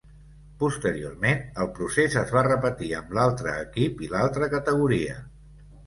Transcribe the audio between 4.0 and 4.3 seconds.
i